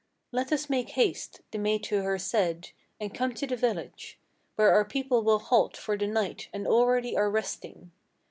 [0.31, 4.17] 'Let us make haste,' the maid to her said, 'and come to the village,
[4.55, 7.91] Where our people will halt for the night and already are resting.